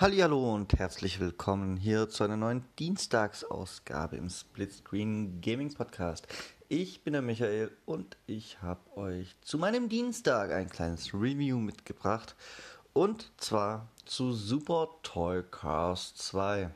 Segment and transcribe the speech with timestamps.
[0.00, 6.28] Hallo und herzlich willkommen hier zu einer neuen Dienstagsausgabe im Splitscreen Gaming Podcast.
[6.68, 12.36] Ich bin der Michael und ich habe euch zu meinem Dienstag ein kleines Review mitgebracht
[12.92, 16.70] und zwar zu Super Toy Cars 2.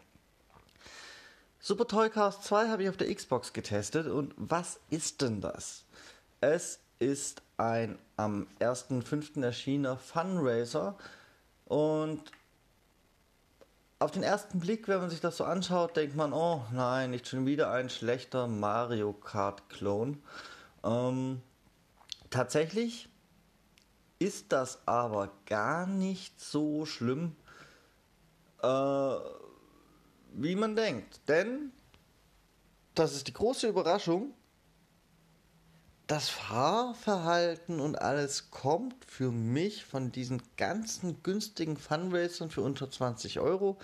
[1.61, 5.84] Super Toy Cars 2 habe ich auf der Xbox getestet und was ist denn das?
[6.40, 9.44] Es ist ein am 1.5.
[9.44, 10.98] erschienener Funracer
[11.66, 12.20] und
[14.02, 17.29] auf den ersten Blick, wenn man sich das so anschaut, denkt man, oh nein, nicht
[17.29, 20.20] schon wieder ein schlechter Mario Kart-Klon.
[20.82, 21.40] Ähm,
[22.29, 23.08] tatsächlich
[24.18, 27.36] ist das aber gar nicht so schlimm,
[28.60, 29.14] äh,
[30.32, 31.21] wie man denkt.
[31.29, 31.71] Denn,
[32.96, 34.34] das ist die große Überraschung,
[36.12, 43.41] das Fahrverhalten und alles kommt für mich von diesen ganzen günstigen Funracern für unter 20
[43.41, 43.78] Euro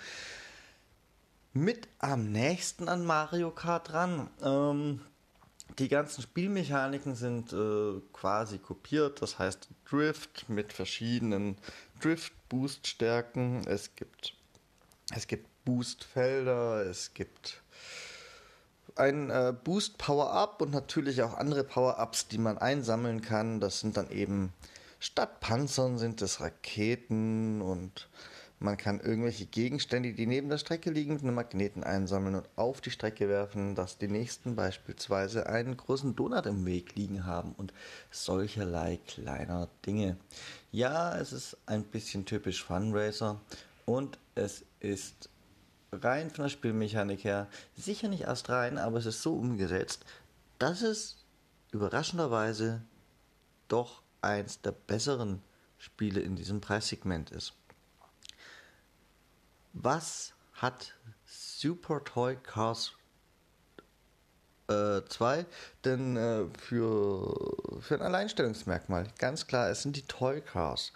[1.53, 4.29] mit am nächsten an Mario Kart dran.
[4.43, 5.01] Ähm,
[5.79, 11.57] die ganzen Spielmechaniken sind äh, quasi kopiert, das heißt Drift mit verschiedenen
[11.99, 13.65] Drift-Boost-Stärken.
[13.65, 14.35] Es gibt,
[15.15, 17.63] es gibt Boost-Felder, es gibt
[18.99, 23.59] ein äh, Boost Power-Up und natürlich auch andere Power-Ups, die man einsammeln kann.
[23.59, 24.53] Das sind dann eben
[24.99, 28.09] statt Panzern sind es Raketen und
[28.61, 32.81] man kann irgendwelche Gegenstände, die neben der Strecke liegen, mit einem Magneten einsammeln und auf
[32.81, 37.73] die Strecke werfen, dass die nächsten beispielsweise einen großen Donut im Weg liegen haben und
[38.11, 40.17] solcherlei kleiner Dinge.
[40.73, 43.39] Ja, es ist ein bisschen typisch Funracer
[43.85, 45.29] und es ist
[45.91, 50.05] rein von der Spielmechanik her sicher nicht erst rein, aber es ist so umgesetzt,
[50.57, 51.17] dass es
[51.71, 52.81] überraschenderweise
[53.67, 55.41] doch eins der besseren
[55.77, 57.53] Spiele in diesem Preissegment ist.
[59.73, 60.95] Was hat
[61.25, 62.93] Super Toy Cars
[64.67, 65.45] äh, 2
[65.85, 69.07] denn äh, für, für ein Alleinstellungsmerkmal?
[69.19, 70.91] Ganz klar, es sind die Toy Cars.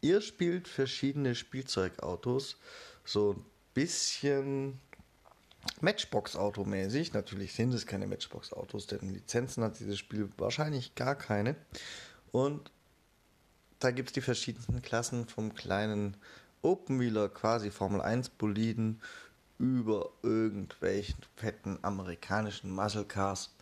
[0.00, 2.56] Ihr spielt verschiedene Spielzeugautos,
[3.04, 3.44] so
[3.76, 4.80] bisschen
[5.82, 7.12] Matchbox-Auto-mäßig.
[7.12, 11.56] Natürlich sind es keine Matchbox-Autos, denn Lizenzen hat dieses Spiel wahrscheinlich gar keine.
[12.32, 12.70] Und
[13.78, 16.16] da gibt es die verschiedensten Klassen vom kleinen
[16.62, 19.02] Open-Wheeler, quasi Formel 1 Boliden,
[19.58, 23.54] über irgendwelchen fetten amerikanischen Muscle Cars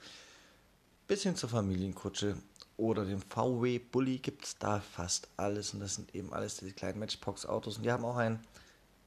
[1.09, 2.37] bis hin zur Familienkutsche
[2.77, 6.73] oder dem VW Bully gibt es da fast alles und das sind eben alles diese
[6.73, 8.41] kleinen Matchbox Autos und die haben auch ein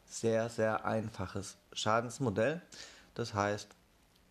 [0.08, 2.62] sehr, sehr einfaches Schadensmodell.
[3.14, 3.70] Das heißt,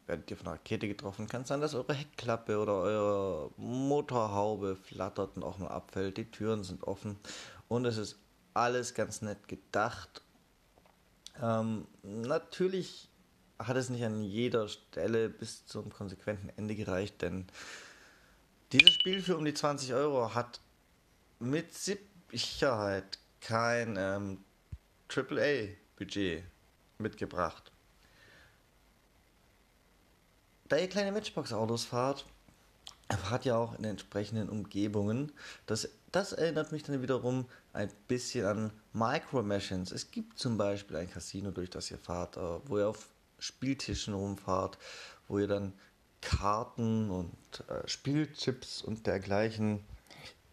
[0.06, 4.76] werdet ihr von einer Rakete getroffen, kann es sein, dass eure Heckklappe oder eure Motorhaube
[4.76, 6.16] flattert und auch mal abfällt.
[6.16, 7.16] Die Türen sind offen
[7.68, 8.16] und es ist
[8.54, 10.22] alles ganz nett gedacht.
[11.42, 13.08] Ähm, natürlich
[13.58, 17.46] hat es nicht an jeder Stelle bis zum konsequenten Ende gereicht, denn
[18.72, 20.60] dieses Spiel für um die 20 Euro hat
[21.38, 24.44] mit Sicherheit kein ähm,
[25.08, 26.44] AAA-Budget
[26.98, 27.72] mitgebracht.
[30.68, 32.26] Da ihr kleine Matchbox-Autos fahrt,
[33.08, 35.32] fahrt ihr auch in entsprechenden Umgebungen.
[35.66, 39.92] Das, das erinnert mich dann wiederum ein bisschen an Micro Machines.
[39.92, 44.14] Es gibt zum Beispiel ein Casino, durch das ihr fahrt, äh, wo ihr auf Spieltischen
[44.14, 44.78] rumfahrt,
[45.28, 45.72] wo ihr dann
[46.20, 47.36] Karten und
[47.68, 49.84] äh, Spielchips und dergleichen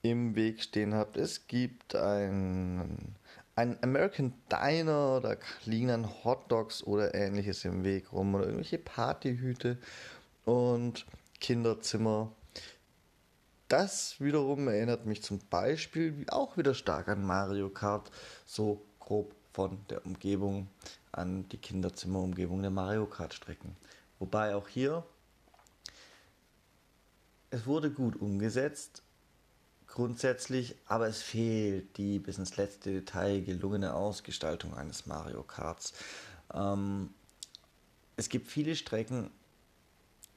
[0.03, 1.17] im Weg stehen habt.
[1.17, 3.15] Es gibt ein
[3.55, 9.77] ein American Diner, da liegen Hot Dogs oder ähnliches im Weg rum oder irgendwelche Partyhüte
[10.45, 11.05] und
[11.39, 12.31] Kinderzimmer.
[13.67, 18.11] Das wiederum erinnert mich zum Beispiel auch wieder stark an Mario Kart,
[18.45, 20.67] so grob von der Umgebung
[21.11, 23.75] an die Kinderzimmerumgebung der Mario Kart Strecken.
[24.19, 25.03] Wobei auch hier
[27.53, 29.02] es wurde gut umgesetzt,
[29.93, 35.93] grundsätzlich, aber es fehlt die bis ins letzte Detail gelungene Ausgestaltung eines Mario Karts.
[36.51, 37.13] Ähm,
[38.17, 39.29] es gibt viele Strecken,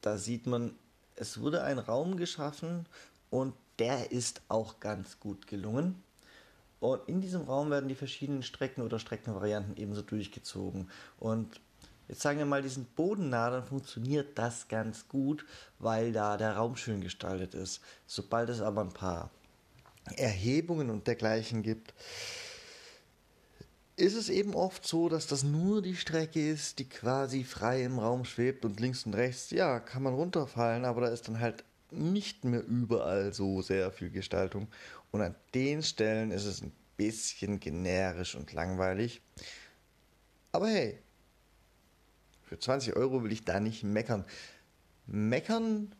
[0.02, 0.74] da sieht man,
[1.14, 2.84] es wurde ein Raum geschaffen
[3.30, 6.02] und der ist auch ganz gut gelungen.
[6.78, 10.90] Und in diesem Raum werden die verschiedenen Strecken oder Streckenvarianten ebenso durchgezogen.
[11.18, 11.62] Und
[12.08, 15.46] jetzt sagen wir mal, diesen bodennah, dann funktioniert das ganz gut,
[15.78, 17.80] weil da der Raum schön gestaltet ist.
[18.06, 19.30] Sobald es aber ein paar
[20.16, 21.94] Erhebungen und dergleichen gibt,
[23.96, 27.98] ist es eben oft so, dass das nur die Strecke ist, die quasi frei im
[27.98, 31.64] Raum schwebt und links und rechts, ja, kann man runterfallen, aber da ist dann halt
[31.90, 34.68] nicht mehr überall so sehr viel Gestaltung.
[35.12, 39.22] Und an den Stellen ist es ein bisschen generisch und langweilig.
[40.52, 40.98] Aber hey,
[42.42, 44.24] für 20 Euro will ich da nicht meckern.
[45.06, 45.94] Meckern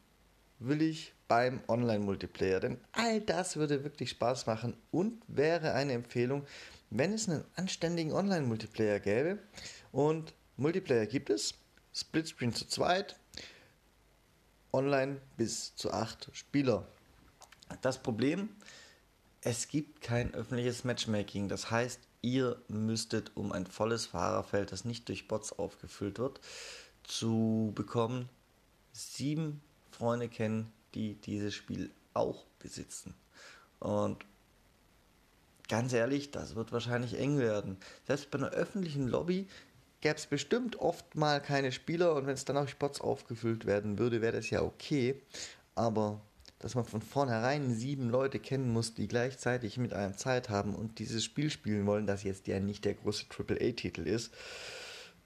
[0.58, 6.46] will ich beim Online-Multiplayer, denn all das würde wirklich Spaß machen und wäre eine Empfehlung,
[6.90, 9.38] wenn es einen anständigen Online-Multiplayer gäbe.
[9.92, 11.54] Und Multiplayer gibt es,
[11.94, 13.16] Splitscreen zu zweit,
[14.72, 16.86] online bis zu acht Spieler.
[17.82, 18.50] Das Problem,
[19.40, 21.48] es gibt kein öffentliches Matchmaking.
[21.48, 26.40] Das heißt, ihr müsstet, um ein volles Fahrerfeld, das nicht durch Bots aufgefüllt wird,
[27.02, 28.28] zu bekommen,
[28.92, 29.62] sieben
[29.96, 33.14] Freunde kennen, die dieses Spiel auch besitzen.
[33.78, 34.24] Und
[35.68, 37.76] ganz ehrlich, das wird wahrscheinlich eng werden.
[38.06, 39.48] Selbst bei einer öffentlichen Lobby
[40.00, 43.98] gäbe es bestimmt oft mal keine Spieler und wenn es dann auch Spots aufgefüllt werden
[43.98, 45.20] würde, wäre das ja okay.
[45.74, 46.20] Aber
[46.58, 50.98] dass man von vornherein sieben Leute kennen muss, die gleichzeitig mit einem Zeit haben und
[50.98, 54.32] dieses Spiel spielen wollen, das jetzt ja nicht der große AAA-Titel ist,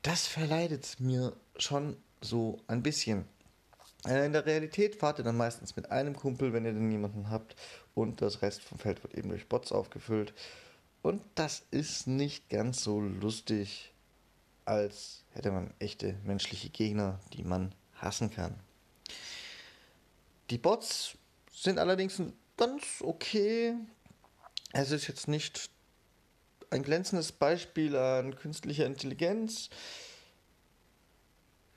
[0.03, 3.27] das verleidet mir schon so ein bisschen.
[4.06, 7.31] Äh, in der Realität fahrt ihr dann meistens mit einem Kumpel, wenn ihr denn niemanden
[7.31, 7.56] habt,
[7.94, 10.32] und das Rest vom Feld wird eben durch Bots aufgefüllt.
[11.02, 13.93] Und das ist nicht ganz so lustig,
[14.64, 18.55] als hätte man echte menschliche Gegner, die man hassen kann.
[20.50, 21.17] Die Bots
[21.52, 22.23] sind allerdings
[22.56, 23.75] ganz okay.
[24.73, 25.70] Es ist jetzt nicht
[26.70, 29.70] ein glänzendes Beispiel an künstlicher Intelligenz.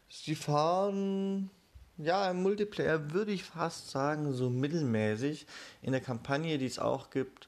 [0.09, 1.49] Sie fahren
[1.98, 5.45] ja, im Multiplayer würde ich fast sagen, so mittelmäßig.
[5.81, 7.48] In der Kampagne, die es auch gibt,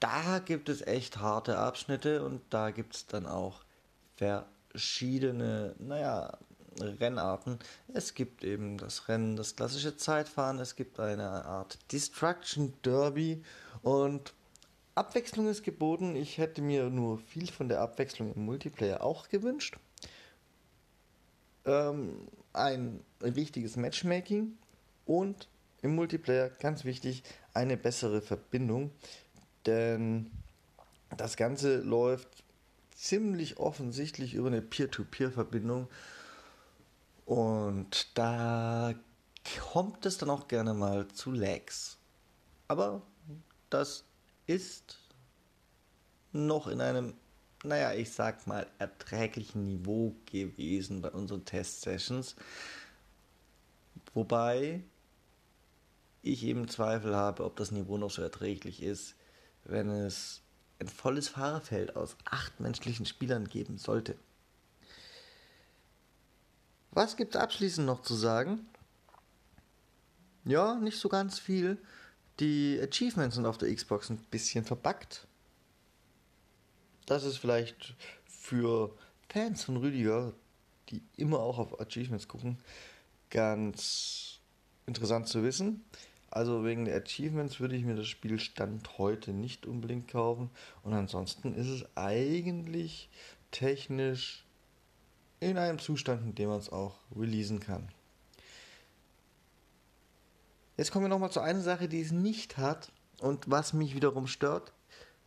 [0.00, 3.64] da gibt es echt harte Abschnitte und da gibt es dann auch
[4.16, 6.38] verschiedene, naja,
[6.80, 7.58] Rennarten.
[7.92, 13.42] Es gibt eben das Rennen, das klassische Zeitfahren, es gibt eine Art Destruction Derby
[13.82, 14.32] und
[14.94, 16.16] Abwechslung ist geboten.
[16.16, 19.78] Ich hätte mir nur viel von der Abwechslung im Multiplayer auch gewünscht.
[21.64, 24.56] Ähm, ein richtiges Matchmaking
[25.06, 25.48] und
[25.82, 27.22] im Multiplayer, ganz wichtig,
[27.54, 28.90] eine bessere Verbindung.
[29.66, 30.30] Denn
[31.16, 32.44] das Ganze läuft
[32.94, 35.88] ziemlich offensichtlich über eine Peer-to-Peer-Verbindung.
[37.24, 38.94] Und da
[39.72, 41.96] kommt es dann auch gerne mal zu Lags.
[42.68, 43.02] Aber
[43.70, 44.04] das
[44.46, 44.98] ist
[46.32, 47.14] noch in einem
[47.64, 52.36] naja, ich sag mal, erträglichen Niveau gewesen bei unseren Test-Sessions.
[54.14, 54.82] Wobei
[56.22, 59.14] ich eben Zweifel habe, ob das Niveau noch so erträglich ist,
[59.64, 60.42] wenn es
[60.78, 64.16] ein volles Fahrerfeld aus acht menschlichen Spielern geben sollte.
[66.92, 68.66] Was gibt es abschließend noch zu sagen?
[70.44, 71.78] Ja, nicht so ganz viel.
[72.40, 75.26] Die Achievements sind auf der Xbox ein bisschen verbuggt
[77.10, 78.94] das ist vielleicht für
[79.28, 80.32] Fans von Rüdiger,
[80.88, 82.58] die immer auch auf Achievements gucken,
[83.30, 84.40] ganz
[84.86, 85.84] interessant zu wissen.
[86.30, 90.50] Also wegen der Achievements würde ich mir das Spiel Stand heute nicht unbedingt kaufen.
[90.84, 93.08] Und ansonsten ist es eigentlich
[93.50, 94.44] technisch
[95.40, 97.88] in einem Zustand, in dem man es auch releasen kann.
[100.76, 104.28] Jetzt kommen wir nochmal zu einer Sache, die es nicht hat und was mich wiederum
[104.28, 104.72] stört.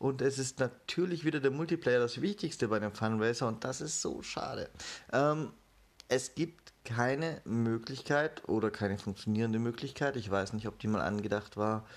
[0.03, 4.01] Und es ist natürlich wieder der Multiplayer das Wichtigste bei einem Funracer und das ist
[4.01, 4.69] so schade.
[5.13, 5.53] Ähm,
[6.09, 11.55] es gibt keine Möglichkeit oder keine funktionierende Möglichkeit, ich weiß nicht, ob die mal angedacht
[11.55, 11.87] war,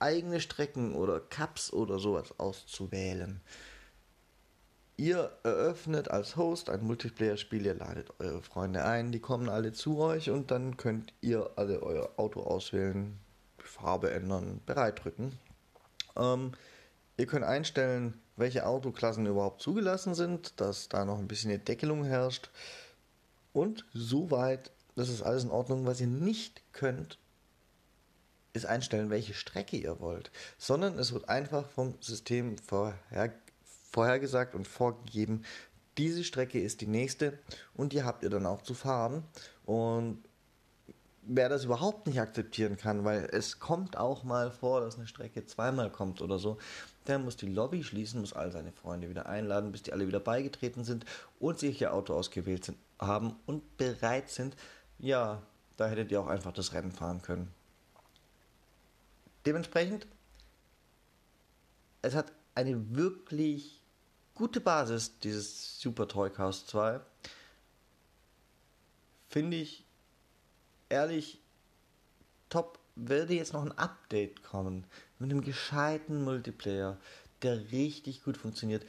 [0.00, 3.40] eigene Strecken oder Cups oder sowas auszuwählen.
[4.96, 10.00] Ihr eröffnet als Host ein Multiplayer-Spiel, ihr ladet eure Freunde ein, die kommen alle zu
[10.00, 13.20] euch und dann könnt ihr alle euer Auto auswählen,
[13.58, 15.38] Farbe ändern, bereit drücken.
[16.16, 16.50] Ähm,
[17.16, 22.04] Ihr könnt einstellen, welche Autoklassen überhaupt zugelassen sind, dass da noch ein bisschen eine Deckelung
[22.04, 22.50] herrscht.
[23.52, 25.86] Und soweit, das ist alles in Ordnung.
[25.86, 27.18] Was ihr nicht könnt,
[28.52, 33.32] ist einstellen, welche Strecke ihr wollt, sondern es wird einfach vom System vorher,
[33.90, 35.44] vorhergesagt und vorgegeben,
[35.98, 37.38] diese Strecke ist die nächste
[37.74, 39.24] und die habt ihr dann auch zu fahren.
[39.64, 40.24] Und
[41.22, 45.46] wer das überhaupt nicht akzeptieren kann, weil es kommt auch mal vor, dass eine Strecke
[45.46, 46.58] zweimal kommt oder so,
[47.06, 50.20] der muss die Lobby schließen, muss all seine Freunde wieder einladen, bis die alle wieder
[50.20, 51.04] beigetreten sind
[51.38, 54.56] und sich ihr Auto ausgewählt sind, haben und bereit sind.
[54.98, 55.42] Ja,
[55.76, 57.52] da hättet ihr auch einfach das Rennen fahren können.
[59.44, 60.06] Dementsprechend,
[62.00, 63.82] es hat eine wirklich
[64.34, 67.00] gute Basis, dieses Super Toy Cast 2.
[69.28, 69.84] Finde ich
[70.88, 71.40] ehrlich
[72.48, 72.78] top.
[72.96, 74.86] Würde jetzt noch ein Update kommen
[75.24, 76.98] mit einem gescheiten Multiplayer,
[77.42, 78.84] der richtig gut funktioniert,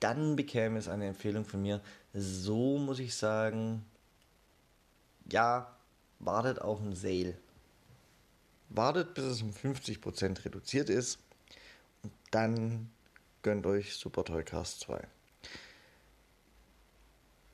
[0.00, 1.80] dann bekäme es eine Empfehlung von mir.
[2.12, 3.84] So muss ich sagen,
[5.30, 5.74] ja,
[6.18, 7.38] wartet auf ein Sale.
[8.68, 11.18] Wartet, bis es um 50% reduziert ist
[12.02, 12.90] und dann
[13.42, 15.00] gönnt euch Super Toycast 2.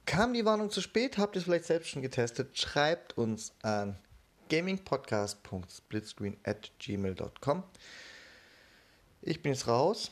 [0.07, 1.19] Kam die Warnung zu spät?
[1.19, 2.59] Habt ihr es vielleicht selbst schon getestet?
[2.59, 3.97] Schreibt uns an
[4.49, 7.63] gamingpodcast.splitscreen at gmail.com.
[9.27, 10.11] Ich bin jetzt raus.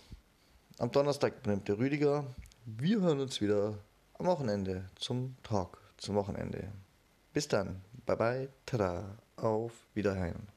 [0.79, 2.35] Am Donnerstag übernimmt der Rüdiger.
[2.65, 3.79] Wir hören uns wieder
[4.15, 6.73] am Wochenende zum Talk zum Wochenende.
[7.35, 7.83] Bis dann.
[8.07, 8.49] Bye bye.
[8.65, 9.19] Tada.
[9.37, 10.49] Auf Wiederhören.